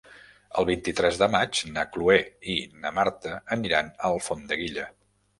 [0.59, 2.15] El vint-i-tres de maig na Cloè
[2.53, 2.55] i
[2.85, 4.87] na Marta aniran a Alfondeguilla.